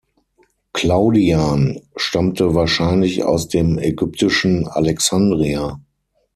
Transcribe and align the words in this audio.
Claudian 0.73 1.79
stammte 1.95 2.55
wahrscheinlich 2.55 3.23
aus 3.23 3.49
dem 3.49 3.77
ägyptischen 3.77 4.67
Alexandria. 4.67 5.79